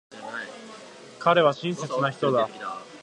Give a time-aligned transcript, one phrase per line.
[1.19, 2.49] 彼は親切な人だ。